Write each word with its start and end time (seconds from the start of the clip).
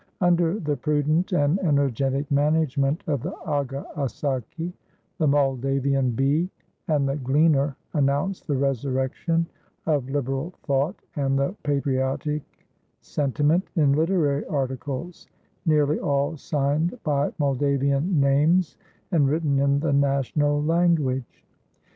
Under 0.19 0.59
the 0.59 0.75
prudent 0.75 1.31
and 1.31 1.59
energetic 1.59 2.31
management 2.31 3.03
of 3.05 3.21
the 3.21 3.35
Aga 3.45 3.85
Assaki, 3.95 4.73
"The 5.19 5.27
Moldavian 5.27 6.09
Bee" 6.09 6.49
and 6.87 7.07
"The 7.07 7.17
Gleaner" 7.17 7.75
announced 7.93 8.47
the 8.47 8.57
resurrection 8.57 9.45
of 9.85 10.09
liberal 10.09 10.55
thought 10.63 10.95
and 11.17 11.37
the 11.37 11.55
patriotic 11.61 12.41
sentiment 13.01 13.69
in 13.75 13.91
literary 13.93 14.43
articles, 14.47 15.27
nearly 15.67 15.99
all 15.99 16.35
signed 16.35 16.97
by 17.03 17.31
Moldavian 17.37 18.19
names 18.19 18.77
and 19.11 19.27
written 19.27 19.59
in 19.59 19.81
the 19.81 19.93
national 19.93 20.63
language. 20.63 21.45